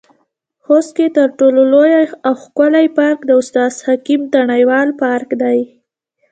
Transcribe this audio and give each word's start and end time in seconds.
خوست 0.63 0.91
کې 0.97 1.05
تر 1.17 1.27
ټولو 1.39 1.61
لوى 1.71 1.93
او 2.27 2.33
ښکلى 2.43 2.85
پارک 2.97 3.19
د 3.25 3.31
استاد 3.41 3.71
حکيم 3.87 4.21
تڼيوال 4.33 4.87
پارک 5.01 5.29
دى. 5.41 5.59